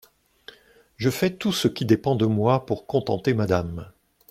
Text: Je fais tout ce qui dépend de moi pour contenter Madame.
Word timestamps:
Je 0.97 1.11
fais 1.11 1.29
tout 1.29 1.53
ce 1.53 1.67
qui 1.67 1.85
dépend 1.85 2.15
de 2.15 2.25
moi 2.25 2.65
pour 2.65 2.87
contenter 2.87 3.35
Madame. 3.35 3.91